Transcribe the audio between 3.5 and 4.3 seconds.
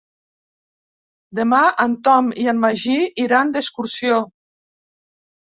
d'excursió.